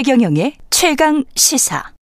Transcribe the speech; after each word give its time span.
최경영의 0.00 0.54
최강 0.70 1.24
시사. 1.34 1.99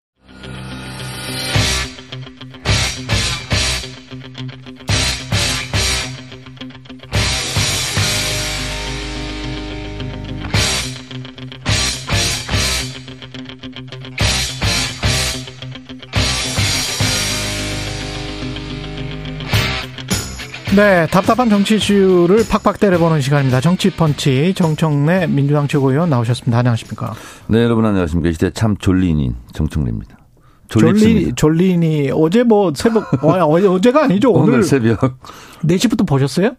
네, 20.75 21.05
답답한 21.07 21.49
정치 21.49 21.75
이슈를 21.75 22.45
팍팍 22.49 22.79
때려보는 22.79 23.19
시간입니다. 23.19 23.59
정치펀치 23.59 24.53
정청래 24.55 25.27
민주당 25.27 25.67
최고위원 25.67 26.09
나오셨습니다. 26.09 26.59
안녕하십니까? 26.59 27.13
네, 27.47 27.61
여러분 27.61 27.85
안녕하십니까? 27.85 28.29
이 28.29 28.33
시대 28.33 28.51
참 28.51 28.77
졸린인 28.77 29.35
정청래입니다. 29.51 30.17
졸리, 30.69 31.33
졸린이 31.35 32.09
어제 32.13 32.43
뭐 32.43 32.71
새벽 32.73 33.21
어, 33.21 33.33
어제가 33.43 34.05
아니죠. 34.05 34.31
오늘, 34.33 34.53
오늘 34.53 34.63
새벽 34.63 35.19
4시부터 35.65 36.07
보셨어요? 36.07 36.55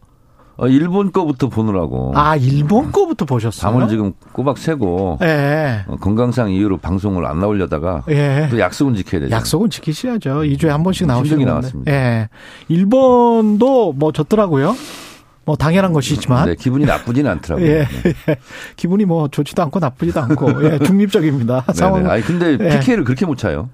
어, 0.62 0.68
일본 0.68 1.10
거부터 1.10 1.48
보느라고. 1.48 2.12
아, 2.14 2.36
일본 2.36 2.92
거부터 2.92 3.24
보셨어요? 3.24 3.72
밤을 3.72 3.88
지금 3.88 4.12
꼬박 4.30 4.58
새고. 4.58 5.18
예. 5.20 5.82
어, 5.88 5.96
건강상 5.96 6.52
이유로 6.52 6.76
방송을 6.76 7.26
안 7.26 7.40
나오려다가. 7.40 8.04
예. 8.10 8.46
또 8.48 8.60
약속은 8.60 8.94
지켜야 8.94 9.22
되죠. 9.22 9.34
약속은 9.34 9.70
지키셔야죠. 9.70 10.42
2주에 10.42 10.68
한 10.68 10.84
번씩 10.84 11.08
나오시는 11.08 11.38
힘들게 11.40 11.50
나왔습니다. 11.50 11.92
예. 11.92 12.28
일본도 12.68 13.94
뭐 13.94 14.12
졌더라고요. 14.12 14.76
뭐 15.44 15.56
당연한 15.56 15.92
것이지만. 15.92 16.46
네, 16.46 16.54
기분이 16.54 16.84
나쁘지는 16.84 17.28
않더라고요. 17.32 17.66
예. 17.66 17.78
네. 17.84 18.36
기분이 18.76 19.04
뭐 19.04 19.26
좋지도 19.26 19.64
않고 19.64 19.80
나쁘지도 19.80 20.20
않고 20.20 20.64
예, 20.64 20.78
중립적입니다. 20.78 21.64
상황. 21.74 22.08
아니 22.08 22.22
근데 22.22 22.56
예. 22.60 22.78
PK를 22.78 23.02
그렇게 23.02 23.26
못 23.26 23.36
차요. 23.36 23.68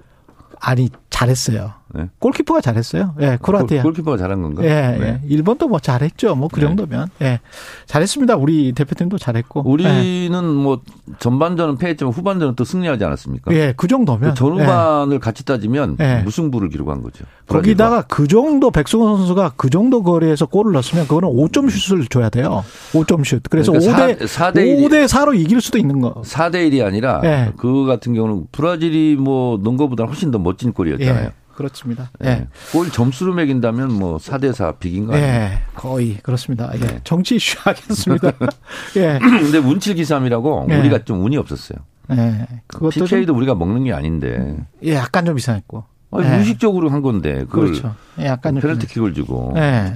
아니 0.58 0.88
잘했어요. 1.10 1.74
네. 1.94 2.08
골키퍼가 2.18 2.60
잘했어요. 2.60 3.14
예, 3.20 3.38
크로아티아. 3.40 3.82
골, 3.82 3.92
키퍼가 3.92 4.16
잘한 4.16 4.42
건가? 4.42 4.62
예, 4.64 4.68
네. 4.68 4.98
예. 5.00 5.20
일본도 5.26 5.68
뭐 5.68 5.78
잘했죠. 5.78 6.34
뭐그 6.34 6.60
네. 6.60 6.66
정도면. 6.66 7.08
예. 7.22 7.40
잘했습니다. 7.86 8.36
우리 8.36 8.72
대표팀도 8.72 9.18
잘했고. 9.18 9.62
우리는 9.66 10.44
뭐 10.44 10.80
전반전은 11.18 11.78
패했지만 11.78 12.12
후반전은 12.12 12.54
또 12.56 12.64
승리하지 12.64 13.04
않았습니까? 13.04 13.52
예, 13.54 13.72
그 13.76 13.88
정도면. 13.88 14.30
그 14.30 14.34
전후반을 14.34 15.18
같이 15.18 15.44
따지면 15.44 15.96
예. 16.00 16.22
무승부를 16.24 16.68
기록한 16.68 17.02
거죠. 17.02 17.24
거기다가 17.46 18.02
그 18.02 18.28
정도 18.28 18.70
백승호 18.70 19.16
선수가 19.16 19.52
그 19.56 19.70
정도 19.70 20.02
거리에서 20.02 20.46
골을 20.46 20.72
넣었으면 20.72 21.06
그거는 21.06 21.30
5점 21.30 21.70
슛을 21.70 22.06
줘야 22.08 22.28
돼요. 22.28 22.64
5점 22.92 23.24
슛. 23.24 23.42
그래서 23.48 23.72
그러니까 23.72 24.08
5대 24.08 24.18
4대 24.26 24.56
1이 24.56 24.88
5대 24.88 25.06
4로 25.06 25.38
이길 25.38 25.60
수도 25.60 25.78
있는 25.78 26.00
거. 26.00 26.20
4대 26.22 26.70
1이 26.70 26.84
아니라 26.84 27.22
예. 27.24 27.52
그 27.56 27.86
같은 27.86 28.12
경우는 28.12 28.48
브라질이 28.52 29.16
뭐 29.16 29.58
넣은 29.62 29.76
것보다 29.76 30.04
훨씬 30.04 30.30
더 30.30 30.38
멋진 30.38 30.72
골이었잖아요. 30.72 31.30
예. 31.58 31.68
그렇습니다. 31.68 32.10
예. 32.24 32.28
예. 32.28 32.46
골 32.72 32.90
점수로 32.90 33.34
매긴다면 33.34 33.92
뭐 33.92 34.18
4대 34.18 34.52
4 34.52 34.72
비긴 34.72 35.06
거 35.06 35.14
아니에요? 35.14 35.28
예. 35.28 35.58
거의 35.74 36.16
그렇습니다. 36.22 36.70
예. 36.74 36.78
네. 36.78 37.00
정치 37.04 37.36
이슈 37.36 37.58
하겠습니다. 37.60 38.32
예. 38.96 39.18
근데 39.18 39.58
운칠 39.58 39.94
기삼이라고 39.94 40.68
예. 40.70 40.76
우리가 40.76 41.04
좀 41.04 41.24
운이 41.24 41.36
없었어요. 41.36 41.78
예. 42.12 42.46
그것도 42.68 42.90
좀, 42.90 43.06
PK도 43.06 43.34
우리가 43.34 43.54
먹는 43.54 43.84
게 43.84 43.92
아닌데 43.92 44.56
예, 44.84 44.94
약간 44.94 45.24
좀 45.24 45.36
이상했고. 45.36 45.84
아니, 46.10 46.24
예. 46.24 46.30
무의식적으로 46.30 46.88
한 46.90 47.02
건데 47.02 47.44
그걸 47.44 47.66
그렇죠. 47.66 47.94
예, 48.20 48.26
약간 48.26 48.54
좀 48.54 48.62
페널티킥을 48.62 49.12
주고 49.14 49.52
예. 49.56 49.94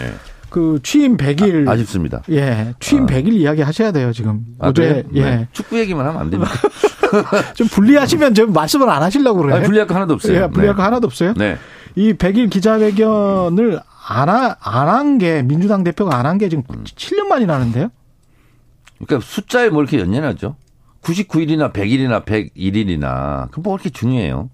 예. 0.00 0.14
그 0.50 0.78
취임 0.82 1.16
100일 1.16 1.68
아, 1.68 1.76
쉽습니다 1.76 2.22
예, 2.30 2.74
취임 2.78 3.04
아. 3.04 3.06
100일 3.06 3.32
이야기 3.34 3.62
하셔야 3.62 3.92
돼요, 3.92 4.12
지금. 4.12 4.44
아, 4.58 4.68
어제 4.68 4.82
그래요? 4.82 5.04
예. 5.14 5.22
네. 5.22 5.48
축구 5.52 5.78
얘기만 5.78 6.06
하면 6.06 6.20
안 6.20 6.30
됩니까? 6.30 6.52
좀 7.54 7.66
불리하시면 7.68 8.34
좀 8.34 8.52
말씀을 8.52 8.88
안 8.90 9.02
하시려고 9.02 9.42
그래요. 9.42 9.62
불리할 9.62 9.86
거 9.86 9.94
하나도 9.94 10.14
없어요. 10.14 10.42
예, 10.42 10.46
불리할 10.48 10.74
네. 10.74 10.76
거 10.76 10.82
하나도 10.82 11.06
없어요. 11.06 11.34
네. 11.34 11.56
이 11.96 12.12
100일 12.12 12.50
기자회견을 12.50 13.80
안, 14.06 14.28
하, 14.28 14.56
안한 14.60 15.18
게, 15.18 15.42
민주당 15.42 15.82
대표가 15.84 16.16
안 16.18 16.26
한 16.26 16.38
게 16.38 16.48
지금 16.48 16.64
음. 16.70 16.84
7년 16.84 17.26
만이라는데요? 17.28 17.88
그러니까 19.04 19.26
숫자에 19.26 19.70
뭐 19.70 19.82
이렇게 19.82 19.98
연연하죠? 20.00 20.56
99일이나 21.02 21.72
100일이나 21.72 22.24
101일이나 22.24 23.50
그뭐 23.50 23.72
그렇게 23.76 23.90
중요해요. 23.90 24.50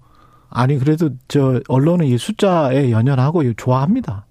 아니, 0.49 0.77
그래도 0.77 1.11
저, 1.27 1.61
언론은 1.69 2.05
이 2.07 2.17
숫자에 2.17 2.91
연연하고 2.91 3.53
좋아합니다. 3.53 4.25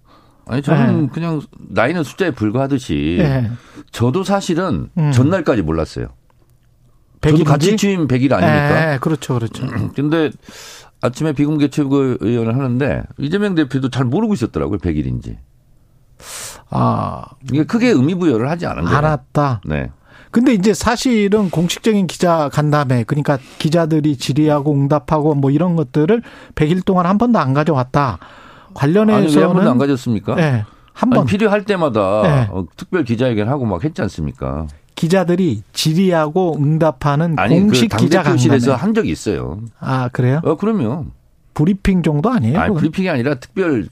아니 0.47 0.63
저는 0.63 1.03
네. 1.03 1.09
그냥 1.13 1.41
나이는 1.69 2.03
숫자에 2.03 2.33
불과하듯이 2.33 3.19
예. 3.21 3.51
저도 3.93 4.25
사실은 4.25 4.91
음. 4.99 5.13
전날까지 5.13 5.63
몰랐어요. 5.63 6.09
100일 7.21 7.31
저도 7.39 7.45
같이 7.45 7.77
취임 7.77 8.09
100일 8.09 8.33
아닙니까? 8.33 8.95
예, 8.95 8.99
그렇죠, 8.99 9.35
그렇죠. 9.35 9.67
근데 9.95 10.31
아침에 11.03 11.33
비공개 11.33 11.69
최고위원을 11.69 12.55
하는데 12.55 13.03
이재명 13.19 13.55
대표도 13.55 13.91
잘 13.91 14.05
모르고 14.05 14.35
있었더라고요. 14.35 14.79
100일인지. 14.79 15.37
아, 16.71 17.25
이게 17.51 17.65
크게 17.65 17.89
의미 17.89 18.15
부여를 18.15 18.49
하지 18.49 18.67
않은 18.67 18.85
거예요. 18.85 18.97
알았다. 18.97 19.63
네. 19.65 19.91
근데 20.31 20.55
이제 20.55 20.73
사실은 20.73 21.51
공식적인 21.51 22.07
기자 22.07 22.49
간담회, 22.51 23.05
그러니까 23.05 23.39
기자들이 23.59 24.17
질의하고 24.17 24.73
응답하고 24.73 25.35
뭐 25.35 25.51
이런 25.51 25.75
것들을 25.75 26.23
100일 26.55 26.85
동안 26.85 27.07
한 27.07 27.19
번도 27.19 27.39
안 27.39 27.53
가져왔다. 27.53 28.19
아니 28.75 28.93
왜한 28.95 29.07
관련해서는 29.07 29.55
번도 29.55 29.71
안 29.71 29.79
가졌습니까? 29.79 30.37
네, 30.37 30.65
한 30.93 31.13
아니, 31.13 31.15
번 31.17 31.27
필요할 31.27 31.65
때마다 31.65 32.23
네. 32.23 32.49
어, 32.53 32.65
특별 32.77 33.03
기자회견 33.03 33.49
하고 33.49 33.67
막 33.67 33.83
했지 33.83 34.01
않습니까? 34.03 34.69
기자들이 35.01 35.63
질의하고 35.73 36.59
응답하는 36.61 37.39
아니 37.39 37.59
공식 37.59 37.89
그 37.89 37.97
기자. 37.97 38.23
당대표실에서 38.23 38.75
한 38.75 38.93
적이 38.93 39.11
있어요. 39.13 39.63
아 39.79 40.11
그래요? 40.13 40.43
어 40.45 40.57
그럼요. 40.59 41.07
브리핑 41.55 42.03
정도 42.03 42.31
아니에요? 42.31 42.61
아니? 42.61 42.75
브리핑이 42.75 43.09
아니라 43.09 43.37
특별 43.37 43.89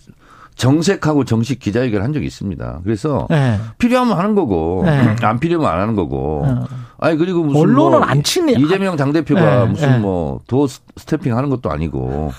정색하고 0.58 1.24
정식 1.24 1.60
기자회견 1.60 2.02
한 2.02 2.12
적이 2.12 2.26
있습니다. 2.26 2.80
그래서 2.84 3.26
네. 3.30 3.58
필요하면 3.78 4.19
하는 4.19 4.34
거고 4.34 4.82
네. 4.84 5.16
안 5.22 5.38
필요하면 5.41 5.72
안 5.72 5.80
하는 5.80 5.94
거고. 5.94 6.42
어. 6.46 6.66
아니 7.00 7.16
그리고 7.16 7.44
무슨 7.44 7.60
언론은 7.60 7.98
뭐 8.00 8.08
안 8.08 8.22
치네. 8.24 8.54
이재명 8.54 8.96
당 8.96 9.12
대표가 9.12 9.64
네, 9.64 9.70
무슨 9.70 9.88
네. 9.92 9.98
뭐 9.98 10.41
도어 10.48 10.66
스태핑 10.96 11.36
하는 11.36 11.48
것도 11.48 11.70
아니고 11.70 12.32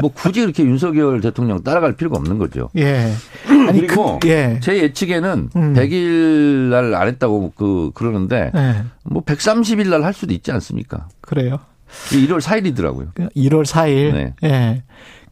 뭐 0.00 0.10
굳이 0.12 0.40
그렇게 0.40 0.64
윤석열 0.64 1.20
대통령 1.20 1.62
따라갈 1.62 1.94
필요가 1.94 2.16
없는 2.18 2.38
거죠. 2.38 2.68
예. 2.76 3.12
그리고 3.46 4.18
그, 4.18 4.28
예. 4.28 4.58
제 4.60 4.78
예측에는 4.82 5.50
음. 5.54 5.74
100일 5.74 6.68
날 6.70 6.94
안 6.94 7.06
했다고 7.06 7.52
그 7.56 7.90
그러는데 7.94 8.50
예. 8.56 8.82
뭐 9.04 9.22
130일 9.22 9.88
날 9.88 10.02
할 10.02 10.12
수도 10.12 10.34
있지 10.34 10.50
않습니까? 10.50 11.06
그래요. 11.20 11.60
1월 12.08 12.40
4일이더라고요. 12.40 13.32
1월 13.36 13.64
4일. 13.64 14.12
네. 14.14 14.34
예. 14.42 14.82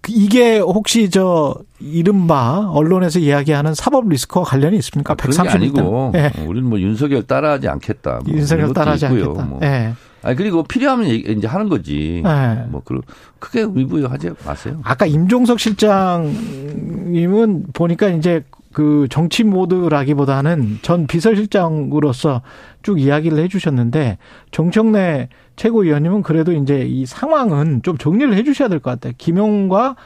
그 0.03 0.13
이게 0.15 0.59
혹시 0.59 1.11
저 1.11 1.57
이른바 1.79 2.71
언론에서 2.71 3.19
이야기하는 3.19 3.75
사법 3.75 4.09
리스크와 4.09 4.45
관련이 4.45 4.77
있습니까? 4.79 5.15
그런 5.15 5.37
게 5.37 5.43
130일. 5.43 5.55
아니고 5.55 6.13
예. 6.15 6.33
우리는 6.47 6.69
뭐 6.69 6.81
윤석열 6.81 7.23
따라하지 7.27 7.69
않겠다. 7.69 8.21
뭐 8.25 8.35
윤석열 8.35 8.73
따라하지 8.73 9.07
있고요. 9.07 9.25
않겠다. 9.27 9.45
뭐. 9.47 9.61
예. 9.63 9.93
아니 10.23 10.37
그리고 10.37 10.63
필요하면 10.63 11.07
이제 11.09 11.47
하는 11.47 11.69
거지. 11.69 12.23
예. 12.25 12.65
뭐 12.69 12.83
그, 12.85 13.01
크게 13.39 13.61
의부여하지 13.61 14.31
마세요. 14.45 14.79
아까 14.85 15.07
임종석 15.07 15.61
실장님은 15.61 17.67
보니까 17.73 18.09
이제 18.09 18.43
그 18.73 19.07
정치 19.11 19.43
모드라기보다는 19.43 20.79
전 20.83 21.07
비서실장으로서 21.07 22.43
쭉 22.83 23.01
이야기를 23.01 23.39
해주셨는데 23.39 24.19
정청래 24.53 25.29
최고위원님은 25.57 26.23
그래도 26.23 26.53
이제 26.53 26.81
이 26.89 27.05
상황은 27.07 27.83
좀 27.83 27.99
정리를 27.99 28.33
해주셔야 28.35 28.69
될 28.69 28.79
것 28.81 28.91
같아요. 28.93 29.13
김용과 29.19 29.97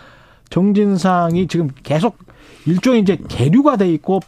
정진상이 0.50 1.46
지금 1.46 1.68
계속 1.82 2.16
일종의 2.66 3.00
이제 3.02 3.18
계류가 3.28 3.76
돼 3.76 3.90
있고 3.92 4.20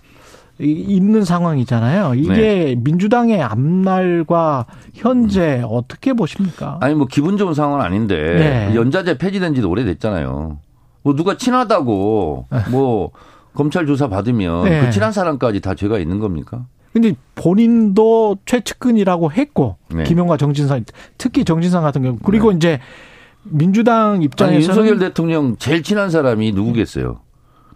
이- 0.58 0.70
있는 0.88 1.24
상황이잖아요. 1.24 2.14
이게 2.14 2.32
네. 2.34 2.74
민주당의 2.78 3.42
앞날과 3.42 4.66
현재 4.94 5.62
어떻게 5.66 6.12
보십니까? 6.14 6.78
아니 6.80 6.94
뭐 6.94 7.06
기분 7.06 7.36
좋은 7.36 7.52
상황은 7.54 7.84
아닌데 7.84 8.16
네. 8.70 8.74
연자제 8.74 9.18
폐지된 9.18 9.54
지도 9.54 9.68
오래됐잖아요. 9.70 10.58
뭐 11.02 11.14
누가 11.14 11.36
친하다고 11.36 12.46
뭐 12.70 13.10
검찰 13.56 13.86
조사 13.86 14.08
받으면 14.08 14.64
네. 14.64 14.80
그 14.82 14.90
친한 14.92 15.10
사람까지 15.10 15.60
다 15.60 15.74
죄가 15.74 15.98
있는 15.98 16.20
겁니까? 16.20 16.66
근데 16.92 17.14
본인도 17.34 18.38
최측근이라고 18.46 19.32
했고 19.32 19.76
네. 19.88 20.04
김용과 20.04 20.36
정진상 20.36 20.84
특히 21.18 21.44
정진상 21.44 21.82
같은 21.82 22.02
경우 22.02 22.18
그리고 22.22 22.52
이제 22.52 22.78
민주당 23.42 24.12
아니 24.12 24.24
입장에서는 24.26 24.62
윤석열 24.62 24.98
대통령 24.98 25.56
제일 25.58 25.82
친한 25.82 26.10
사람이 26.10 26.52
누구겠어요? 26.52 27.20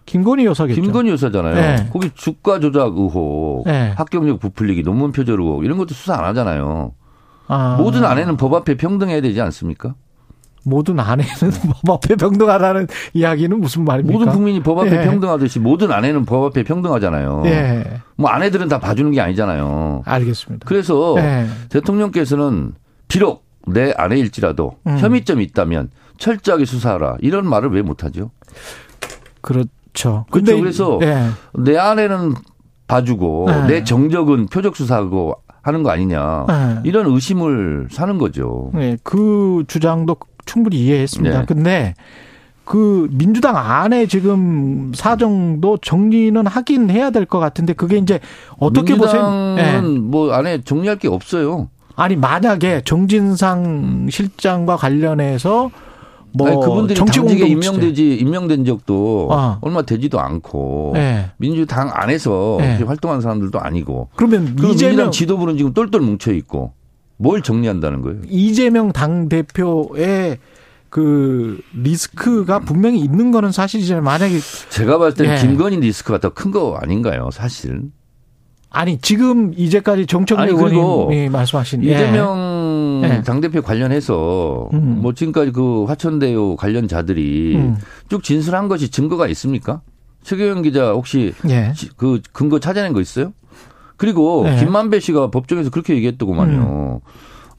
김건희 0.06 0.44
여사겠죠. 0.46 0.80
김건희 0.80 1.10
여사잖아요. 1.10 1.54
네. 1.54 1.88
거기 1.92 2.10
주가 2.14 2.58
조작 2.58 2.96
의혹, 2.96 3.64
네. 3.66 3.92
합격력 3.96 4.40
부풀리기, 4.40 4.82
논문 4.82 5.12
표절 5.12 5.38
의혹 5.38 5.64
이런 5.64 5.78
것도 5.78 5.94
수사 5.94 6.14
안 6.14 6.24
하잖아요. 6.24 6.92
아, 7.46 7.76
모든 7.78 8.04
아내는 8.04 8.36
법 8.36 8.54
앞에 8.54 8.76
평등해야 8.76 9.20
되지 9.20 9.40
않습니까? 9.40 9.94
모든 10.64 11.00
아내는 11.00 11.30
법 11.86 11.94
앞에 11.94 12.16
평등하다는 12.16 12.86
이야기는 13.14 13.60
무슨 13.60 13.84
말입니까? 13.84 14.18
모든 14.18 14.32
국민이 14.32 14.60
법 14.60 14.78
앞에 14.78 15.00
예. 15.00 15.04
평등하듯이 15.04 15.58
모든 15.58 15.92
아내는 15.92 16.24
법 16.24 16.44
앞에 16.44 16.62
평등하잖아요. 16.62 17.42
예, 17.46 18.00
뭐 18.16 18.30
아내들은 18.30 18.68
다 18.68 18.78
봐주는 18.78 19.10
게 19.12 19.20
아니잖아요. 19.20 20.02
알겠습니다. 20.04 20.66
그래서 20.66 21.14
예. 21.18 21.46
대통령께서는 21.70 22.72
비록 23.08 23.44
내 23.66 23.92
아내일지라도 23.96 24.76
음. 24.86 24.98
혐의점이 24.98 25.44
있다면 25.44 25.90
철저하게 26.18 26.64
수사하라. 26.64 27.16
이런 27.20 27.46
말을 27.48 27.70
왜 27.70 27.82
못하죠? 27.82 28.30
그렇죠. 29.40 30.26
그렇죠. 30.30 30.58
그래서 30.58 30.98
예. 31.02 31.26
내 31.54 31.76
아내는 31.76 32.34
봐주고 32.86 33.46
네. 33.48 33.66
내 33.66 33.84
정적은 33.84 34.46
표적 34.48 34.76
수사하고 34.76 35.36
하는 35.62 35.82
거 35.82 35.90
아니냐. 35.90 36.46
네. 36.48 36.80
이런 36.84 37.06
의심을 37.06 37.88
사는 37.90 38.18
거죠. 38.18 38.70
네, 38.74 38.96
그 39.02 39.64
주장도 39.68 40.16
충분히 40.50 40.78
이해했습니다. 40.78 41.38
네. 41.40 41.44
근데 41.46 41.94
그 42.64 43.08
민주당 43.12 43.56
안에 43.56 44.06
지금 44.06 44.90
사정도 44.94 45.76
정리는 45.76 46.44
하긴 46.46 46.90
해야 46.90 47.10
될 47.10 47.24
것 47.26 47.38
같은데 47.38 47.72
그게 47.72 47.98
이제 47.98 48.18
어떻게 48.58 48.96
보세요? 48.96 49.22
민주당은 49.30 49.94
예. 49.94 49.98
뭐 49.98 50.32
안에 50.32 50.62
정리할 50.62 50.98
게 50.98 51.06
없어요. 51.06 51.68
아니 51.94 52.16
만약에 52.16 52.82
정진상 52.84 54.08
실장과 54.10 54.76
관련해서 54.76 55.70
뭐 56.32 56.46
아니, 56.48 56.60
그분들이 56.60 56.98
공동체 56.98 57.46
임명되지 57.46 58.14
임명된 58.16 58.64
적도 58.64 59.28
아. 59.32 59.58
얼마 59.60 59.82
되지도 59.82 60.18
않고 60.20 60.92
네. 60.94 61.30
민주당 61.36 61.90
안에서 61.92 62.56
네. 62.60 62.82
활동하는 62.82 63.20
사람들도 63.20 63.60
아니고 63.60 64.08
그러면 64.16 64.56
이재명 64.64 65.10
지도부는 65.10 65.56
지금 65.56 65.72
똘똘 65.74 66.00
뭉쳐 66.00 66.32
있고 66.32 66.72
뭘 67.20 67.42
정리한다는 67.42 68.00
거예요? 68.00 68.20
이재명 68.28 68.92
당 68.92 69.28
대표의 69.28 70.38
그 70.88 71.60
리스크가 71.74 72.60
분명히 72.60 72.98
있는 73.00 73.30
거는 73.30 73.52
사실이잖아요. 73.52 74.02
만약에 74.02 74.38
제가 74.70 74.96
봤을 74.98 75.14
때는 75.22 75.36
예. 75.36 75.40
김건희 75.40 75.76
리스크가 75.80 76.18
더 76.18 76.30
큰 76.30 76.50
거 76.50 76.76
아닌가요, 76.80 77.28
사실? 77.30 77.82
아니 78.70 78.98
지금 79.00 79.52
이제까지 79.54 80.06
정청래 80.06 80.46
의원님이 80.50 81.28
말씀하신 81.28 81.84
예. 81.84 81.90
이재명 81.92 83.02
예. 83.04 83.22
당대표 83.22 83.60
관련해서 83.62 84.70
음. 84.72 85.00
뭐 85.02 85.12
지금까지 85.12 85.52
그 85.52 85.84
화천대유 85.84 86.56
관련자들이 86.58 87.56
음. 87.56 87.76
쭉 88.08 88.22
진술한 88.24 88.68
것이 88.68 88.88
증거가 88.90 89.26
있습니까? 89.28 89.82
최경영 90.22 90.62
기자 90.62 90.92
혹시 90.92 91.34
예. 91.48 91.72
지- 91.76 91.90
그 91.96 92.20
근거 92.32 92.58
찾아낸 92.60 92.92
거 92.94 93.00
있어요? 93.00 93.32
그리고 94.00 94.44
네. 94.44 94.56
김만배 94.56 94.98
씨가 94.98 95.30
법정에서 95.30 95.68
그렇게 95.68 95.94
얘기했더구만요. 95.94 97.02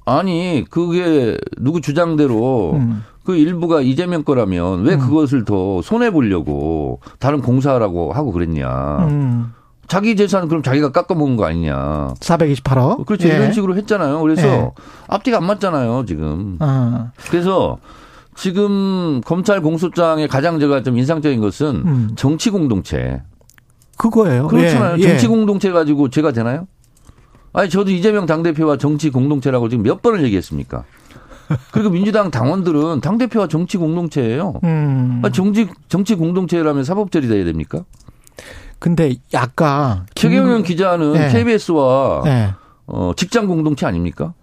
아니 0.06 0.66
그게 0.72 1.38
누구 1.60 1.82
주장대로 1.82 2.72
음. 2.74 3.04
그 3.24 3.36
일부가 3.36 3.82
이재명 3.82 4.24
거라면 4.24 4.82
왜 4.84 4.98
그것을 4.98 5.46
더 5.46 5.84
손해 5.84 6.10
보려고 6.10 7.00
다른 7.20 7.42
공사라고 7.42 8.12
하고 8.12 8.32
그랬냐? 8.32 9.06
음. 9.08 9.54
자기 9.88 10.16
재산 10.16 10.48
그럼 10.48 10.64
자기가 10.64 10.92
깎아먹은 10.92 11.38
거 11.38 11.46
아니냐? 11.46 12.16
428억. 12.20 13.06
그렇죠 13.06 13.30
예. 13.30 13.36
이런 13.36 13.54
식으로 13.54 13.76
했잖아요. 13.76 14.20
그래서 14.22 14.48
예. 14.48 14.72
앞뒤가 15.10 15.38
안 15.38 15.46
맞잖아요 15.46 16.06
지금. 16.08 16.58
아. 16.60 17.12
그래서 17.30 17.78
지금 18.34 19.22
검찰 19.26 19.62
공소장의 19.62 20.28
가장 20.28 20.60
제가 20.60 20.82
좀 20.82 20.98
인상적인 20.98 21.40
것은 21.40 21.68
음. 21.86 22.10
정치 22.16 22.50
공동체. 22.50 23.22
그거예요. 24.02 24.48
그렇잖아요. 24.48 24.98
예. 24.98 25.02
정치 25.04 25.26
예. 25.26 25.30
공동체 25.30 25.72
가지고 25.72 26.10
제가 26.10 26.32
되나요? 26.32 26.68
아니 27.54 27.70
저도 27.70 27.92
이재명 27.92 28.26
당대표와 28.26 28.78
정치 28.78 29.12
공동체라고 29.12 29.70
지금 29.70 29.84
몇 29.84 30.02
번을 30.02 30.24
얘기했습니까? 30.24 30.86
그리고 31.72 31.92
민주당 31.92 32.32
당원들은 32.32 33.02
당대표와 33.02 33.48
정치 33.48 33.78
공동체예요. 33.78 34.60
음. 34.64 35.22
아, 35.24 35.30
정치, 35.30 35.68
정치 35.88 36.16
공동체라면 36.16 36.84
사법절이 36.84 37.28
돼야 37.28 37.46
됩니까? 37.46 37.84
근데 38.80 39.14
아까 39.36 40.06
최경영 40.16 40.64
기자는 40.64 41.14
네. 41.14 41.30
KBS와 41.30 42.24
예. 42.26 42.54
어, 42.88 43.12
직장 43.16 43.46
공동체 43.46 43.86
아닙니까? 43.86 44.34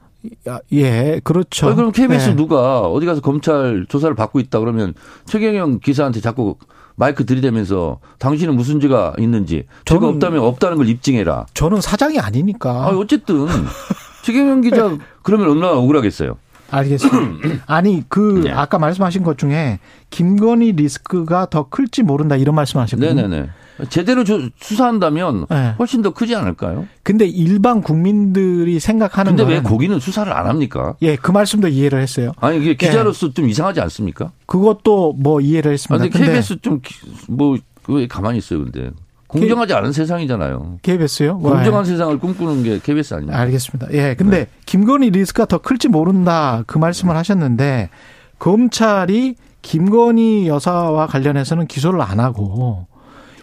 야, 0.49 0.59
예, 0.73 1.21
그렇죠. 1.25 1.75
그럼 1.75 1.93
KBS 1.93 2.31
예. 2.31 2.35
누가 2.37 2.81
어디 2.83 3.07
가서 3.07 3.21
검찰 3.21 3.87
조사를 3.89 4.15
받고 4.15 4.41
있다 4.41 4.61
그러면 4.61 4.95
최경영 5.27 5.81
기사한테 5.81 6.21
자꾸 6.21 6.57
마이크 6.97 7.25
들이대면서 7.25 8.01
당신은 8.19 8.57
무슨 8.57 8.81
죄가 8.81 9.15
있는지 9.19 9.65
죄가 9.85 10.01
저는- 10.01 10.15
없다면 10.15 10.41
없다는 10.41 10.77
걸 10.79 10.89
입증해라. 10.89 11.47
저는 11.55 11.81
사장이 11.81 12.19
아니니까. 12.19 12.71
아, 12.71 12.89
어쨌든 12.97 13.47
최경영 14.25 14.61
기자 14.63 14.97
그러면 15.23 15.49
얼마나 15.51 15.73
억울하겠어요. 15.75 16.37
알겠습니다. 16.71 17.65
아니 17.67 18.03
그 18.09 18.43
네. 18.45 18.51
아까 18.53 18.79
말씀하신 18.79 19.23
것 19.23 19.39
중에 19.39 19.79
김건희 20.11 20.73
리스크가 20.73 21.47
더 21.51 21.69
클지 21.69 22.03
모른다 22.03 22.37
이런 22.37 22.55
말씀하셨거든요. 22.55 23.15
네네네. 23.15 23.49
제대로 23.91 24.25
조- 24.25 24.49
수사한다면 24.61 25.47
네. 25.49 25.75
훨씬 25.79 26.03
더 26.03 26.11
크지 26.13 26.35
않을까요? 26.35 26.87
근데 27.05 27.27
일반 27.27 27.81
국민들이 27.81 28.81
생각하는 28.81 29.37
근데 29.37 29.55
왜 29.55 29.63
거기는 29.63 30.01
수사를 30.01 30.33
안 30.33 30.47
합니까? 30.47 30.97
예, 31.03 31.15
그 31.15 31.31
말씀도 31.31 31.69
이해를 31.69 32.01
했어요. 32.03 32.33
아니 32.41 32.59
이게 32.59 32.75
기자로서 32.75 33.33
좀 33.33 33.49
이상하지 33.49 33.81
않습니까? 33.83 34.33
그것도 34.47 35.13
뭐 35.19 35.41
이해를 35.41 35.71
아, 35.71 35.73
했습니다. 35.73 36.03
근데 36.05 36.19
근데 36.19 36.27
KBS 36.33 36.59
좀뭐 36.61 37.59
왜 37.89 38.07
가만히 38.09 38.39
있어요, 38.39 38.65
근데 38.65 38.91
공정하지 39.29 39.75
않은 39.75 39.93
세상이잖아요. 39.93 40.79
KBS요? 40.83 41.39
공정한 41.39 41.85
세상을 41.85 42.19
꿈꾸는 42.19 42.63
게 42.63 42.81
KBS 42.83 43.15
아니에요? 43.15 43.33
알겠습니다. 43.35 43.93
예, 43.93 44.15
근데 44.15 44.45
네. 44.45 44.47
김건희 44.67 45.11
리스크가 45.11 45.45
더 45.45 45.59
클지 45.59 45.89
모른다 45.89 46.65
그 46.67 46.79
말씀을 46.79 47.15
하셨는데 47.15 47.91
검찰이 48.39 49.37
김건희 49.61 50.49
여사와 50.49 51.07
관련해서는 51.07 51.67
기소를 51.67 52.01
안 52.01 52.21
하고 52.21 52.87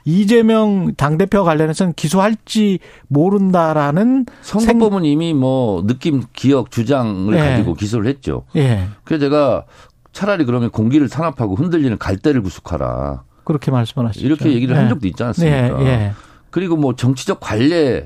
이재명 0.05 0.93
당대표 0.95 1.43
관련해서는 1.43 1.93
기소할지 1.93 2.79
모른다라는 3.07 4.25
선거법은 4.41 5.05
이미 5.05 5.33
뭐 5.33 5.85
느낌, 5.85 6.23
기억, 6.33 6.71
주장을 6.71 7.31
네. 7.31 7.39
가지고 7.39 7.73
기소를 7.75 8.07
했죠. 8.07 8.43
예, 8.55 8.87
그래서 9.03 9.25
제가 9.25 9.65
차라리 10.13 10.45
그러면 10.45 10.71
공기를 10.71 11.09
탄압하고 11.09 11.55
흔들리는 11.55 11.97
갈대를 11.97 12.41
구속하라. 12.41 13.23
그렇게 13.45 13.71
말씀을 13.71 14.07
하시죠. 14.07 14.25
이렇게 14.25 14.51
얘기를 14.51 14.75
예. 14.75 14.79
한 14.79 14.89
적도 14.89 15.07
있지 15.07 15.23
않습니까? 15.23 15.81
예, 15.81 15.85
예. 15.85 16.11
그리고 16.49 16.75
뭐 16.75 16.95
정치적 16.95 17.39
관례에 17.39 18.03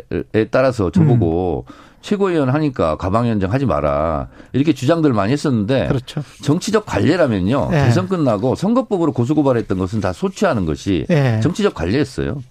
따라서 0.52 0.92
저보고 0.92 1.66
음. 1.68 1.74
최고위원 2.02 2.50
하니까 2.50 2.96
가방위원장 2.96 3.52
하지 3.52 3.66
마라. 3.66 4.30
이렇게 4.54 4.74
주장들을 4.74 5.14
많이 5.14 5.34
했었는데 5.34 5.88
그렇죠. 5.88 6.22
정치적 6.42 6.86
관례라면요. 6.86 7.70
예. 7.74 7.78
대선 7.78 8.08
끝나고 8.08 8.56
선거법으로 8.56 9.12
고소고발했던 9.12 9.78
것은 9.78 10.00
다 10.00 10.14
소취하는 10.14 10.66
것이 10.66 11.06
예. 11.10 11.40
정치적 11.42 11.74
관례였어요. 11.74 12.42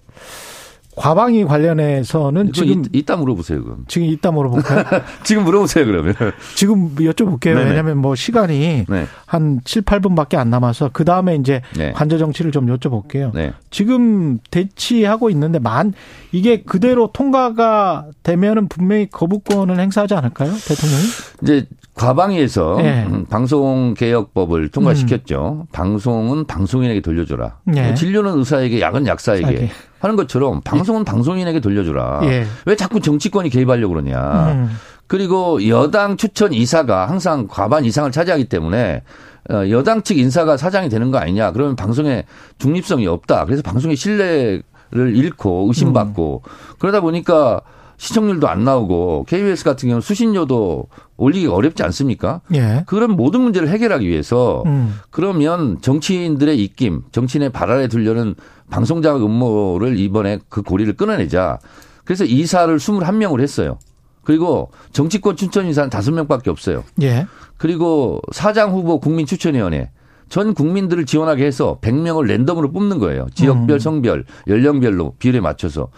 과방위 0.99 1.45
관련해서는 1.45 2.51
지금 2.51 2.83
이, 2.83 2.89
이따 2.91 3.15
물어보세요, 3.15 3.63
그럼. 3.63 3.85
지금 3.87 4.07
이따 4.07 4.31
물어볼까요? 4.31 4.83
지금 5.23 5.45
물어보세요, 5.45 5.85
그러면. 5.85 6.13
지금 6.55 6.93
여쭤볼게요. 6.95 7.55
네네. 7.55 7.69
왜냐하면 7.69 7.99
뭐 7.99 8.15
시간이 8.15 8.85
네. 8.85 9.07
한 9.25 9.61
7, 9.63 9.83
8분밖에 9.83 10.35
안 10.35 10.49
남아서 10.49 10.89
그 10.91 11.05
다음에 11.05 11.35
이제 11.35 11.61
네. 11.77 11.93
관저 11.93 12.17
정치를 12.17 12.51
좀 12.51 12.65
여쭤볼게요. 12.65 13.33
네. 13.33 13.53
지금 13.71 14.39
대치하고 14.51 15.29
있는데 15.29 15.57
만 15.57 15.93
이게 16.33 16.63
그대로 16.63 17.11
통과가 17.13 18.07
되면은 18.23 18.67
분명히 18.67 19.07
거부권을 19.09 19.79
행사하지 19.79 20.15
않을까요, 20.15 20.51
대통령이? 20.51 21.03
이제 21.43 21.65
과방위에서 21.93 22.75
네. 22.77 23.05
음, 23.05 23.25
방송 23.25 23.93
개혁법을 23.93 24.67
통과시켰죠. 24.67 25.67
방송은 25.71 26.45
방송인에게 26.45 26.99
돌려줘라. 26.99 27.59
네. 27.63 27.93
진료는 27.93 28.37
의사에게, 28.39 28.81
약은 28.81 29.07
약사에게. 29.07 29.69
하는 29.99 30.15
것처럼 30.15 30.61
방송은 30.61 31.03
방송인에게 31.03 31.59
돌려줘라. 31.59 32.21
예. 32.23 32.45
왜 32.65 32.75
자꾸 32.75 32.99
정치권이 32.99 33.49
개입하려고 33.49 33.93
그러냐. 33.93 34.51
음. 34.53 34.69
그리고 35.07 35.67
여당 35.67 36.17
추천 36.17 36.53
이사가 36.53 37.07
항상 37.09 37.47
과반 37.49 37.83
이상을 37.83 38.11
차지하기 38.11 38.45
때문에 38.45 39.01
어, 39.49 39.69
여당 39.69 40.03
측 40.03 40.17
인사가 40.17 40.57
사장이 40.57 40.89
되는 40.89 41.11
거 41.11 41.17
아니냐. 41.17 41.51
그러면 41.51 41.75
방송의 41.75 42.25
중립성이 42.59 43.07
없다. 43.07 43.45
그래서 43.45 43.63
방송의 43.63 43.95
신뢰를 43.95 44.63
잃고 44.91 45.65
의심받고 45.67 46.43
그러다 46.77 47.01
보니까 47.01 47.61
시청률도 47.99 48.47
안 48.47 48.63
나오고 48.63 49.25
KBS 49.27 49.65
같은 49.65 49.89
경우는 49.89 50.01
수신료도 50.01 50.87
올리기 51.17 51.47
어렵지 51.47 51.83
않습니까? 51.83 52.41
예. 52.53 52.83
그런 52.87 53.11
모든 53.11 53.41
문제를 53.41 53.67
해결하기 53.67 54.07
위해서 54.07 54.63
음. 54.65 54.97
그러면 55.11 55.79
정치인들의 55.81 56.57
입김, 56.63 57.03
정치인의 57.11 57.51
발알에 57.51 57.89
들려는 57.89 58.35
방송자격 58.69 59.21
음모를 59.21 59.99
이번에 59.99 60.39
그 60.47 60.61
고리를 60.61 60.93
끊어내자. 60.93 61.59
그래서 62.05 62.23
이사를 62.23 62.75
21명을 62.75 63.41
했어요. 63.41 63.77
그리고 64.23 64.71
정치권 64.93 65.35
추천 65.35 65.67
이사는 65.67 65.89
5명밖에 65.89 66.47
없어요. 66.47 66.85
예. 67.01 67.27
그리고 67.57 68.21
사장 68.31 68.71
후보 68.71 69.01
국민 69.01 69.25
추천위원회 69.25 69.91
전 70.29 70.53
국민들을 70.53 71.05
지원하게 71.05 71.45
해서 71.45 71.79
100명을 71.81 72.27
랜덤으로 72.27 72.71
뽑는 72.71 72.99
거예요. 72.99 73.27
지역별, 73.33 73.75
음. 73.75 73.79
성별, 73.79 74.25
연령별로 74.47 75.15
비율에 75.19 75.41
맞춰서. 75.41 75.89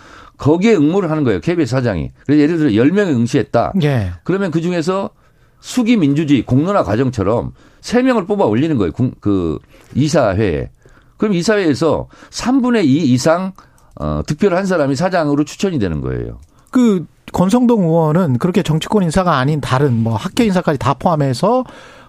거기에 0.41 0.73
응모를 0.75 1.11
하는 1.11 1.23
거예요. 1.23 1.39
KBS 1.39 1.69
사장이. 1.71 2.09
그래서 2.25 2.41
예를 2.41 2.57
들어 2.57 2.69
10명이 2.71 3.09
응시했다. 3.15 3.73
예. 3.83 4.11
그러면 4.23 4.49
그 4.49 4.59
중에서 4.59 5.11
수기 5.59 5.97
민주주의 5.97 6.41
공론화 6.43 6.83
과정처럼 6.83 7.51
3명을 7.81 8.27
뽑아 8.27 8.45
올리는 8.45 8.75
거예요. 8.77 8.91
국- 8.91 9.21
그 9.21 9.59
이사회에. 9.93 10.69
그럼 11.17 11.35
이사회에서 11.35 12.07
3분의 12.31 12.85
2 12.85 13.13
이상 13.13 13.53
어, 13.99 14.21
득표를 14.25 14.57
한 14.57 14.65
사람이 14.65 14.95
사장으로 14.95 15.43
추천이 15.43 15.77
되는 15.77 16.01
거예요. 16.01 16.39
그 16.71 17.05
권성동 17.33 17.83
의원은 17.83 18.39
그렇게 18.39 18.63
정치권 18.63 19.03
인사가 19.03 19.37
아닌 19.37 19.61
다른 19.61 20.01
뭐 20.01 20.15
학계 20.15 20.45
인사까지 20.45 20.79
다 20.79 20.95
포함해서 20.95 21.63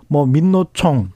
뭐 0.08 0.24
민노총 0.24 1.10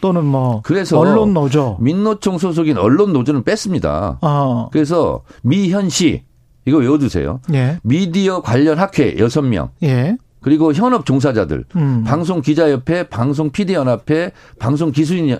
또는 0.00 0.24
뭐 0.24 0.62
그래서 0.64 0.98
언론 0.98 1.34
노조 1.34 1.76
민노총 1.80 2.38
소속인 2.38 2.78
언론 2.78 3.12
노조는 3.12 3.42
뺐습니다. 3.44 4.18
어. 4.22 4.68
그래서 4.72 5.22
미현 5.42 5.90
씨 5.90 6.22
이거 6.64 6.78
외워두세요. 6.78 7.40
예. 7.54 7.78
미디어 7.82 8.40
관련 8.40 8.78
학회 8.78 9.14
6명 9.14 9.70
예. 9.82 10.16
그리고 10.40 10.72
현업 10.72 11.06
종사자들 11.06 11.64
음. 11.76 12.04
방송 12.06 12.40
기자협회, 12.40 13.04
방송PD연합회, 13.08 14.32
방송 14.58 14.90
기술인 14.92 15.38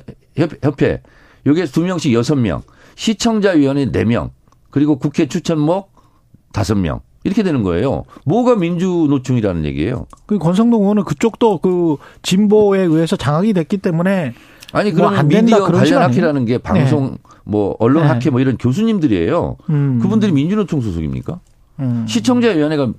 협회 0.62 1.02
여기에 1.46 1.64
두 1.66 1.82
명씩 1.82 2.12
여섯 2.12 2.36
명 2.36 2.62
시청자 2.94 3.50
위원회 3.50 3.90
네 3.90 4.04
명 4.04 4.30
그리고 4.70 4.98
국회 4.98 5.26
추천목 5.26 5.92
다섯 6.52 6.76
명 6.76 7.00
이렇게 7.24 7.42
되는 7.42 7.62
거예요. 7.62 8.02
뭐가 8.24 8.56
민주노총이라는 8.56 9.64
얘기예요. 9.66 10.06
그 10.26 10.38
권성동 10.38 10.82
의원은 10.82 11.04
그쪽도 11.04 11.58
그 11.58 11.96
진보에 12.22 12.80
의해서 12.80 13.16
장악이 13.16 13.52
됐기 13.52 13.78
때문에 13.78 14.34
아니 14.72 14.92
그러면 14.92 15.28
된다 15.28 15.42
미디어 15.42 15.64
관련? 15.66 16.02
학회라는 16.02 16.44
게 16.44 16.58
방송 16.58 17.18
뭐 17.44 17.76
언론 17.78 18.04
네. 18.04 18.08
학회 18.08 18.30
뭐 18.30 18.40
이런 18.40 18.56
교수님들이에요. 18.56 19.56
음. 19.70 19.98
그분들이 20.00 20.32
민주노총 20.32 20.80
소속입니까? 20.80 21.40
음. 21.80 22.06
시청자위원회가 22.08 22.92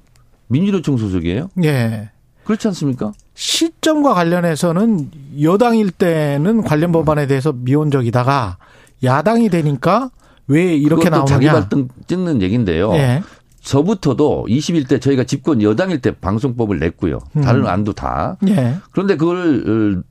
민주노총 0.48 0.98
소속이에요? 0.98 1.50
예. 1.64 2.10
그렇지 2.44 2.68
않습니까? 2.68 3.14
시점과 3.36 4.14
관련해서는 4.14 5.10
여당일 5.42 5.92
때는 5.92 6.62
관련 6.62 6.92
법안에 6.92 7.26
대해서 7.28 7.54
미온적이다가 7.54 8.58
야당이 9.04 9.50
되니까 9.50 10.10
왜 10.48 10.76
이렇게 10.76 11.10
나오느냐? 11.10 11.26
자기 11.26 11.48
발등 11.48 11.88
찍는 12.08 12.42
얘기인데요. 12.42 12.94
예. 12.96 13.24
저부터도 13.62 14.46
21대 14.50 15.02
저희가 15.02 15.24
집권 15.24 15.62
여당일 15.62 16.02
때 16.02 16.12
방송법을 16.12 16.80
냈고요. 16.80 17.20
다른 17.42 17.66
안도 17.66 17.94
다. 17.94 18.38
예. 18.50 18.76
그런데 18.92 19.16
그걸 19.16 20.02
어, 20.02 20.04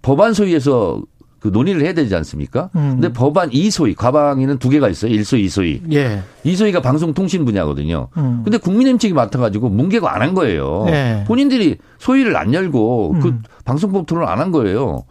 법안 0.00 0.32
소위에서 0.32 1.02
그 1.40 1.48
논의를 1.48 1.82
해야 1.82 1.92
되지 1.94 2.14
않습니까? 2.16 2.68
음. 2.76 2.98
근데 3.00 3.12
법안 3.12 3.48
2소위, 3.50 3.96
과방위는 3.96 4.58
두 4.58 4.68
개가 4.68 4.88
있어요. 4.90 5.10
1소위, 5.12 5.46
2소위. 5.46 5.92
예. 5.94 6.22
2소위가 6.44 6.82
방송통신 6.82 7.44
분야거든요. 7.46 8.08
음. 8.18 8.42
근데 8.44 8.58
국민의힘 8.58 8.98
측이 8.98 9.14
맡아가지고 9.14 9.70
문개고 9.70 10.06
안한 10.08 10.34
거예요. 10.34 10.84
네. 10.86 11.24
본인들이 11.26 11.78
소위를 11.98 12.36
안 12.36 12.52
열고 12.52 13.16
그 13.22 13.28
음. 13.28 13.42
방송법 13.64 14.06
토론 14.06 14.28
안 14.28 14.38
한 14.40 14.50
거예요. 14.52 15.04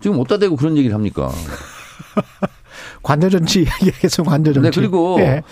지금 0.00 0.18
어디다 0.20 0.38
대고 0.38 0.56
그런 0.56 0.76
얘기를 0.76 0.94
합니까? 0.94 1.30
관저정치 3.02 3.62
이야기해서 3.62 4.22
관저정치. 4.22 4.70
네, 4.70 4.74
그리고 4.74 5.16
예. 5.20 5.42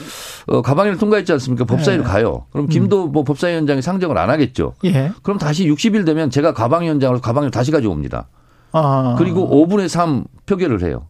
어, 0.47 0.63
가방위를 0.63 0.99
통과했지 0.99 1.33
않습니까? 1.33 1.65
법사위로 1.65 2.03
네. 2.03 2.09
가요. 2.09 2.47
그럼 2.51 2.67
김도 2.69 3.09
뭐 3.09 3.25
법사위원장이 3.25 3.83
상정을 3.83 4.17
안 4.19 4.31
하겠죠. 4.31 4.75
예. 4.85 5.13
그럼 5.23 5.39
다시 5.39 5.67
60일 5.69 6.07
되면 6.07 6.31
제가 6.31 6.55
가방위원장으로 6.55 7.21
가방위를 7.21 7.51
다시 7.51 7.71
가져옵니다. 7.71 8.29
아. 8.73 9.15
그리고 9.19 9.49
5분의 9.67 9.89
3 9.89 10.25
표결을 10.47 10.83
해요. 10.83 11.07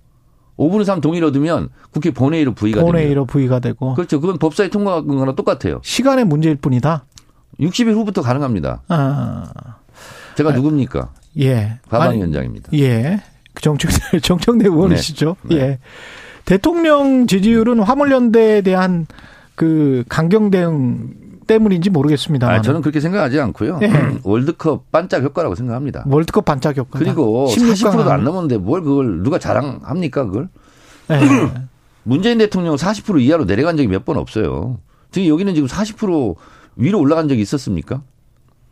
5분의 0.59 0.85
3 0.85 1.01
동의를 1.01 1.29
얻으면 1.29 1.69
국회 1.91 2.11
본회의로 2.11 2.55
부의가 2.55 2.81
됩니다. 2.81 2.93
본회의로 2.93 3.25
부의가 3.25 3.59
되고 3.59 3.95
그렇죠. 3.95 4.21
그건 4.21 4.39
법사위 4.39 4.71
통과한 4.71 5.07
거랑 5.07 5.35
똑같아요. 5.35 5.81
시간의 5.83 6.27
문제일 6.27 6.57
뿐이다. 6.57 7.05
60일 7.61 7.95
후부터 7.95 8.23
가능합니다. 8.23 8.83
아. 8.89 9.53
제가 10.37 10.53
누굽니까? 10.53 11.11
예. 11.41 11.79
가방위원장입니다. 11.89 12.69
아니, 12.73 12.83
예. 12.83 13.21
그 13.55 13.63
정청래 13.63 13.97
정청래 14.23 14.65
의원이시죠. 14.65 15.37
네. 15.43 15.55
네. 15.55 15.63
예. 15.63 15.79
대통령 16.45 17.27
지지율은 17.27 17.81
화물연대에 17.81 18.63
대한 18.63 19.07
그 19.55 20.05
강경 20.09 20.51
대응 20.51 21.11
때문인지 21.47 21.91
모르겠습니다. 21.91 22.49
아, 22.51 22.61
저는 22.63 22.81
그렇게 22.83 23.01
생각하지 23.01 23.41
않고요. 23.41 23.79
예. 23.83 23.91
월드컵 24.25 24.91
반짝 24.93 25.23
효과라고 25.23 25.55
생각합니다. 25.55 26.05
월드컵 26.07 26.45
반짝 26.45 26.77
효과. 26.77 26.99
그리고 26.99 27.47
40%도 27.49 28.11
안 28.11 28.25
넘었는데 28.25 28.59
뭘 28.59 28.83
그걸 28.83 29.23
누가 29.23 29.39
자랑합니까 29.39 30.25
그걸? 30.27 30.49
예. 31.11 31.19
문재인 32.05 32.39
대통령 32.39 32.75
40% 32.77 33.21
이하로 33.21 33.45
내려간 33.45 33.77
적이 33.77 33.89
몇 33.89 34.05
번 34.05 34.17
없어요. 34.17 34.79
지금 35.11 35.29
여기는 35.29 35.55
지금 35.55 35.69
40% 35.69 36.35
위로 36.77 36.99
올라간 37.01 37.29
적이 37.29 37.43
있었습니까? 37.43 38.03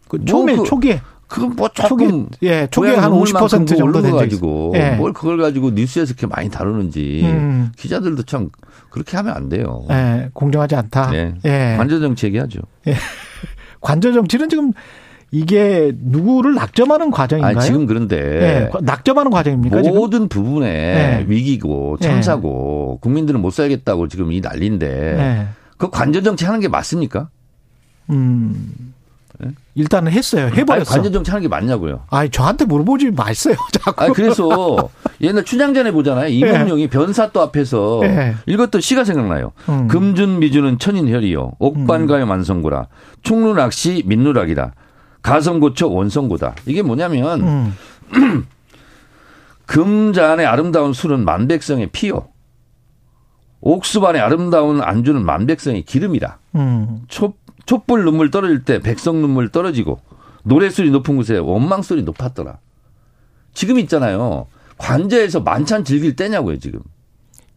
그 0.09 0.25
초기 0.25 0.55
뭐 0.55 0.63
그- 0.65 0.69
초기에 0.69 1.01
그건 1.31 1.55
뭐 1.55 1.69
초기 1.69 1.89
조금 2.07 2.29
예 2.43 2.67
초기에 2.67 2.97
한 2.97 3.13
고향 3.13 3.23
50% 3.23 3.31
눈물만큼 3.31 3.67
정도 3.67 3.85
오른 3.85 4.03
된 4.03 4.17
가지고. 4.17 4.73
예. 4.75 4.91
뭘 4.97 5.13
그걸 5.13 5.39
가지고 5.39 5.71
뉴스에서 5.71 6.11
이렇게 6.11 6.27
많이 6.27 6.51
다루는지 6.51 7.23
음. 7.25 7.73
기자들도 7.79 8.25
참 8.25 8.51
그렇게 8.91 9.17
하면 9.17 9.35
안 9.35 9.49
돼요. 9.49 9.85
예, 9.91 10.29
공정하지 10.35 10.75
않다. 10.75 11.11
네. 11.13 11.35
예. 11.45 11.77
관저 11.79 12.01
정치 12.01 12.27
얘기하죠. 12.27 12.59
관저 13.81 14.13
정치는 14.13 14.49
지금 14.49 14.73
이게 15.31 15.93
누구를 15.97 16.55
낙점하는 16.57 17.13
과정인가요? 17.13 17.57
아니 17.57 17.65
지금 17.65 17.87
그런데 17.87 18.17
예, 18.19 18.71
낙점하는 18.83 19.31
과정입니까 19.31 19.83
지금? 19.83 19.97
모든 19.97 20.29
부분에 20.29 20.67
네. 20.67 21.25
위기고 21.29 21.99
참사고 21.99 22.99
국민들은 23.01 23.41
못 23.41 23.53
살겠다고 23.53 24.09
지금 24.09 24.33
이 24.33 24.41
난리인데 24.41 25.17
예. 25.17 25.47
그 25.77 25.91
관저 25.91 26.23
정치 26.23 26.45
하는 26.45 26.59
게 26.59 26.67
맞습니까? 26.67 27.29
음. 28.11 28.93
일단은 29.75 30.13
했어요. 30.13 30.51
해버렸어. 30.55 30.85
관저 30.85 31.11
정치 31.11 31.31
하는 31.31 31.43
게 31.43 31.49
맞냐고요. 31.49 32.03
아니 32.11 32.31
저한테 32.31 32.65
물어보지 32.65 33.13
마세요. 33.13 33.55
자꾸. 33.73 34.05
아 34.05 34.09
그래서 34.09 34.91
옛날 35.21 35.45
춘향전에 35.45 35.93
보잖아요. 35.93 36.29
이문용이 36.29 36.89
변사또 36.89 37.41
앞에서 37.41 38.01
예. 38.05 38.35
읽었던 38.47 38.81
시가 38.81 39.05
생각나요. 39.05 39.53
음. 39.69 39.89
금준 39.89 40.39
미주는 40.41 40.79
천인혈이요. 40.79 41.53
옥반가요 41.59 42.27
만성고라. 42.27 42.89
충루낚시 43.23 44.03
민누락이다. 44.07 44.75
가성고초 45.23 45.93
원성고다. 45.93 46.55
이게 46.67 46.83
뭐냐면 46.83 47.75
음. 48.13 48.47
금잔의 49.67 50.47
아름다운 50.47 50.93
술은 50.93 51.25
만백성의 51.25 51.91
피요. 51.93 52.29
옥수반의 53.61 54.21
아름다운 54.21 54.81
안주는 54.83 55.23
만백성의 55.25 55.83
기름이다. 55.83 56.39
음. 56.57 57.03
촛, 57.09 57.35
촛불 57.71 58.05
눈물 58.05 58.33
떨어질 58.33 58.65
때 58.65 58.81
백성 58.81 59.21
눈물 59.21 59.49
떨어지고 59.49 60.01
노래소리 60.43 60.91
높은 60.91 61.17
곳에 61.17 61.39
원망소리 61.39 62.03
높았더라. 62.03 62.59
지금 63.55 63.79
있잖아요. 63.79 64.49
관저에서 64.77 65.43
만찬 65.43 65.85
즐길 65.85 66.17
때냐고요, 66.17 66.59
지금. 66.59 66.81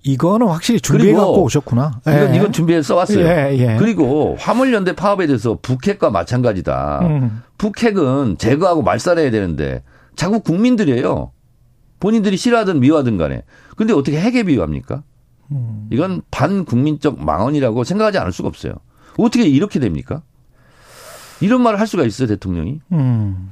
이거는 0.03 0.49
확실히 0.49 0.79
준비해 0.81 1.13
갖고 1.13 1.41
오셨구나. 1.41 2.01
이건, 2.01 2.31
예. 2.31 2.37
이건 2.37 2.51
준비해서 2.51 2.89
써왔어요. 2.89 3.25
예, 3.25 3.57
예. 3.57 3.77
그리고 3.79 4.35
화물연대 4.37 4.93
파업에 4.93 5.25
대해서 5.25 5.57
북핵과 5.59 6.11
마찬가지다. 6.11 6.99
음. 7.07 7.41
북핵은 7.57 8.37
제거하고 8.37 8.83
말살해야 8.83 9.31
되는데 9.31 9.81
자꾸 10.15 10.41
국민들이에요. 10.41 11.31
본인들이 11.99 12.37
싫어하든 12.37 12.81
미워하든 12.81 13.17
간에. 13.17 13.41
근데 13.77 13.93
어떻게 13.93 14.21
핵에 14.21 14.43
비유합니까? 14.43 15.01
음. 15.53 15.87
이건 15.91 16.21
반국민적 16.29 17.23
망언이라고 17.23 17.83
생각하지 17.83 18.19
않을 18.19 18.31
수가 18.31 18.47
없어요. 18.47 18.75
어떻게 19.17 19.43
이렇게 19.47 19.79
됩니까? 19.79 20.21
이런 21.41 21.61
말을 21.61 21.79
할 21.79 21.87
수가 21.87 22.03
있어요, 22.03 22.27
대통령이. 22.27 22.79
음. 22.93 23.51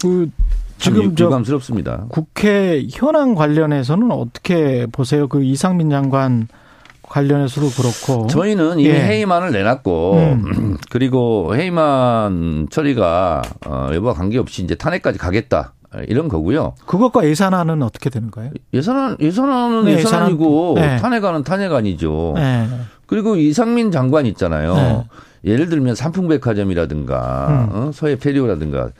그참 0.00 0.30
지금 0.78 1.02
유- 1.04 1.14
저 1.14 1.24
유감스럽습니다. 1.26 2.06
국회 2.08 2.86
현안 2.90 3.34
관련해서는 3.34 4.10
어떻게 4.10 4.86
보세요? 4.90 5.28
그 5.28 5.42
이상민 5.42 5.90
장관 5.90 6.48
관련해서도 7.02 7.68
그렇고. 7.70 8.26
저희는 8.26 8.80
이미 8.80 8.88
예. 8.90 8.94
회의만을 9.00 9.52
내놨고 9.52 10.14
음. 10.16 10.76
그리고 10.90 11.54
회의만 11.54 12.68
처리가 12.70 13.42
어, 13.66 13.88
여부와 13.92 14.14
관계없이 14.14 14.62
이제 14.64 14.74
탄핵까지 14.74 15.18
가겠다 15.18 15.74
이런 16.08 16.28
거고요. 16.28 16.74
그것과 16.86 17.24
예산안은 17.24 17.82
어떻게 17.82 18.10
되는 18.10 18.30
거예요? 18.32 18.50
예산안 18.72 19.16
예산안은 19.20 19.84
네, 19.84 19.92
예산안이고 19.98 20.74
예산안. 20.76 20.96
네. 20.96 21.02
탄핵안은 21.02 21.44
탄핵안이죠. 21.44 22.34
예. 22.38 22.66
그리고 23.06 23.36
이상민 23.36 23.90
장관 23.90 24.26
있잖아요. 24.26 24.74
네. 24.74 25.04
예를 25.44 25.68
들면 25.68 25.94
삼풍백화점이라든가 25.94 27.48
음. 27.48 27.76
어, 27.76 27.90
서해 27.92 28.16
페리오라든가 28.16 28.90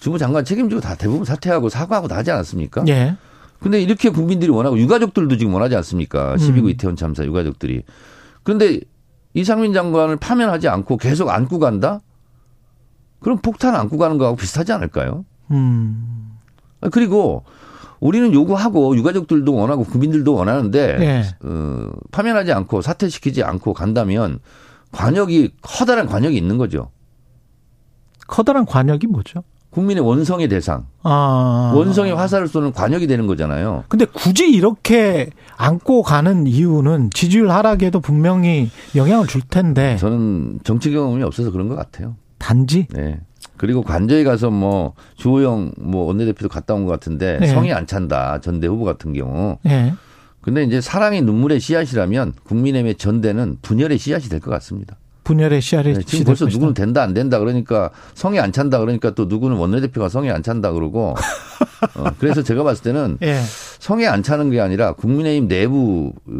주무 0.00 0.18
장관 0.18 0.44
책임지고 0.44 0.80
다 0.80 0.94
대부분 0.96 1.24
사퇴하고 1.24 1.70
사과하고 1.70 2.08
다 2.08 2.16
하지 2.16 2.30
않았습니까? 2.30 2.84
예. 2.88 3.16
근데 3.60 3.80
이렇게 3.80 4.10
국민들이 4.10 4.50
원하고 4.50 4.78
유가족들도 4.78 5.38
지금 5.38 5.54
원하지 5.54 5.74
않습니까? 5.76 6.36
12구 6.36 6.64
음. 6.64 6.68
이태원 6.70 6.96
참사 6.96 7.24
유가족들이. 7.24 7.82
그런데 8.42 8.80
이상민 9.32 9.72
장관을 9.72 10.16
파면하지 10.16 10.68
않고 10.68 10.98
계속 10.98 11.30
안고 11.30 11.58
간다? 11.58 12.00
그럼 13.20 13.38
폭탄 13.38 13.74
안고 13.74 13.96
가는 13.96 14.18
거하고 14.18 14.36
비슷하지 14.36 14.72
않을까요? 14.72 15.24
음. 15.50 16.36
아, 16.82 16.90
그리고 16.90 17.44
우리는 18.04 18.34
요구하고 18.34 18.94
유가족들도 18.96 19.54
원하고 19.54 19.82
국민들도 19.82 20.34
원하는데 20.34 20.96
예. 21.00 21.22
어, 21.42 21.88
파면하지 22.12 22.52
않고 22.52 22.82
사퇴시키지 22.82 23.42
않고 23.42 23.72
간다면 23.72 24.40
관역이 24.92 25.54
커다란 25.62 26.06
관역이 26.06 26.36
있는 26.36 26.58
거죠. 26.58 26.90
커다란 28.26 28.66
관역이 28.66 29.06
뭐죠? 29.06 29.42
국민의 29.70 30.04
원성의 30.04 30.48
대상, 30.48 30.86
아. 31.02 31.72
원성의 31.74 32.14
화살을 32.14 32.46
쏘는 32.46 32.72
관역이 32.72 33.06
되는 33.06 33.26
거잖아요. 33.26 33.84
근데 33.88 34.04
굳이 34.04 34.50
이렇게 34.50 35.30
안고 35.56 36.02
가는 36.02 36.46
이유는 36.46 37.08
지지율 37.10 37.50
하락에도 37.50 38.00
분명히 38.00 38.70
영향을 38.94 39.26
줄 39.26 39.40
텐데 39.40 39.96
저는 39.96 40.60
정치 40.62 40.90
경험이 40.90 41.22
없어서 41.22 41.50
그런 41.50 41.68
것 41.70 41.74
같아요. 41.74 42.16
단지 42.38 42.86
네. 42.90 43.18
그리고 43.56 43.82
관저에 43.82 44.24
가서 44.24 44.50
뭐 44.50 44.94
주호영 45.16 45.72
뭐 45.78 46.04
원내대표도 46.06 46.48
갔다 46.48 46.74
온 46.74 46.84
것 46.86 46.92
같은데 46.92 47.38
네. 47.40 47.46
성이 47.46 47.72
안 47.72 47.86
찬다 47.86 48.40
전대 48.40 48.66
후보 48.66 48.84
같은 48.84 49.12
경우. 49.12 49.58
예. 49.66 49.94
근데 50.40 50.62
이제 50.64 50.80
사랑의 50.80 51.22
눈물의 51.22 51.58
씨앗이라면 51.60 52.34
국민의힘의 52.44 52.96
전대는 52.96 53.58
분열의 53.62 53.96
씨앗이 53.98 54.28
될 54.28 54.40
것 54.40 54.50
같습니다. 54.50 54.96
분열의 55.24 55.62
씨알이 55.62 55.94
네, 55.94 56.00
지금 56.02 56.26
벌써 56.26 56.44
누구는 56.44 56.74
된다 56.74 57.02
안 57.02 57.14
된다 57.14 57.38
그러니까 57.38 57.88
성이 58.12 58.38
안 58.38 58.52
찬다 58.52 58.78
그러니까 58.80 59.14
또 59.14 59.24
누구는 59.24 59.56
원내대표가 59.56 60.10
성이 60.10 60.30
안 60.30 60.42
찬다 60.42 60.72
그러고 60.72 61.14
어, 61.96 62.04
그래서 62.18 62.42
제가 62.42 62.62
봤을 62.62 62.82
때는 62.82 63.16
예. 63.22 63.40
성이 63.78 64.06
안 64.06 64.22
차는 64.22 64.50
게 64.50 64.60
아니라 64.60 64.92
국민의힘 64.92 65.48
내부 65.48 66.12
어, 66.26 66.32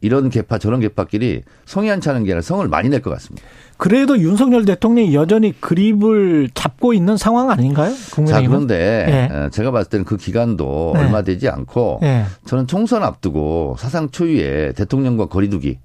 이런 0.00 0.30
개파 0.30 0.58
저런 0.58 0.80
개파끼리 0.80 1.42
성이 1.64 1.90
안 1.90 2.00
차는 2.00 2.24
게 2.24 2.30
아니라 2.32 2.42
성을 2.42 2.66
많이 2.68 2.88
낼 2.88 3.02
것 3.02 3.10
같습니다. 3.10 3.46
그래도 3.76 4.18
윤석열 4.18 4.64
대통령이 4.64 5.14
여전히 5.14 5.52
그립을 5.60 6.50
잡고 6.52 6.94
있는 6.94 7.16
상황 7.16 7.50
아닌가요? 7.50 7.92
자 7.92 8.14
국민의힘은? 8.16 8.48
그런데 8.48 9.28
예. 9.30 9.34
어, 9.34 9.48
제가 9.50 9.70
봤을 9.70 9.90
때는 9.90 10.04
그 10.04 10.16
기간도 10.16 10.92
네. 10.94 11.00
얼마 11.00 11.22
되지 11.22 11.48
않고 11.48 12.00
예. 12.02 12.24
저는 12.46 12.66
총선 12.66 13.02
앞두고 13.04 13.76
사상 13.78 14.10
초유의 14.10 14.74
대통령과 14.74 15.26
거리두기 15.26 15.78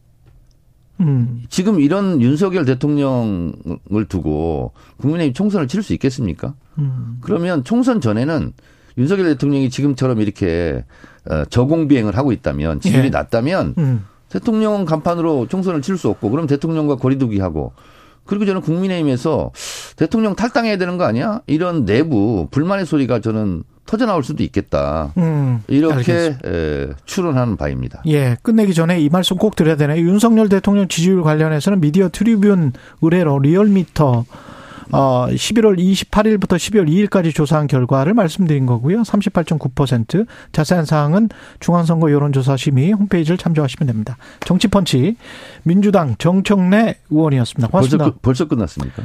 음. 1.01 1.43
지금 1.49 1.79
이런 1.79 2.21
윤석열 2.21 2.65
대통령을 2.65 4.05
두고 4.09 4.71
국민의힘 4.97 5.33
총선을 5.33 5.67
치를 5.67 5.83
수 5.83 5.93
있겠습니까? 5.93 6.53
음. 6.77 7.17
그러면 7.21 7.63
총선 7.63 8.01
전에는 8.01 8.53
윤석열 8.97 9.25
대통령이 9.27 9.69
지금처럼 9.69 10.21
이렇게 10.21 10.83
어, 11.29 11.45
저공비행을 11.45 12.17
하고 12.17 12.31
있다면 12.31 12.79
지지율이 12.81 13.07
예. 13.07 13.09
낮다면 13.09 13.75
음. 13.77 14.05
대통령 14.29 14.85
간판으로 14.85 15.47
총선을 15.47 15.81
칠 15.81 15.97
수 15.97 16.09
없고 16.09 16.29
그럼 16.31 16.47
대통령과 16.47 16.95
거리두기 16.97 17.39
하고 17.39 17.73
그리고 18.25 18.45
저는 18.45 18.61
국민의힘에서 18.61 19.51
대통령 19.95 20.35
탈당해야 20.35 20.77
되는 20.77 20.97
거 20.97 21.03
아니야? 21.03 21.41
이런 21.45 21.85
내부 21.85 22.47
불만의 22.51 22.85
소리가 22.85 23.19
저는 23.19 23.63
터져 23.85 24.05
나올 24.05 24.23
수도 24.23 24.43
있겠다. 24.43 25.11
음. 25.17 25.61
이렇게. 25.67 26.37
에, 26.43 26.87
추론하는 27.05 27.57
바입니다. 27.57 28.01
예, 28.07 28.37
끝내기 28.41 28.73
전에 28.73 29.01
이 29.01 29.09
말씀 29.09 29.37
꼭 29.37 29.57
드려야 29.57 29.75
되네요. 29.75 29.97
윤석열 30.05 30.47
대통령 30.47 30.87
지지율 30.87 31.21
관련해서는 31.21 31.81
미디어 31.81 32.07
트리뷴 32.09 32.71
의뢰로 33.01 33.39
리얼미터 33.39 34.23
어 34.93 35.27
11월 35.29 35.77
28일부터 35.77 36.55
12월 36.57 36.87
2일까지 36.87 37.33
조사한 37.33 37.67
결과를 37.67 38.13
말씀드린 38.13 38.65
거고요. 38.65 39.01
38.9% 39.01 40.25
자세한 40.51 40.85
사항은 40.85 41.29
중앙선거 41.59 42.11
여론조사 42.11 42.57
심의 42.57 42.91
홈페이지를 42.91 43.37
참조하시면 43.37 43.87
됩니다. 43.87 44.17
정치펀치 44.45 45.15
민주당 45.63 46.15
정청래 46.17 46.95
의원이었습니다. 47.09 47.67
벌써 47.69 47.97
고맙습니다. 47.97 48.05
끝- 48.05 48.21
벌써 48.21 48.47
끝났습니까? 48.47 49.03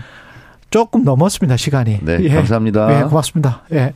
조금 0.71 1.02
넘었습니다 1.02 1.57
시간이. 1.57 2.00
네, 2.02 2.18
예. 2.21 2.28
감사합니다. 2.28 2.99
예, 3.00 3.02
고맙습니다. 3.04 3.62
예. 3.73 3.95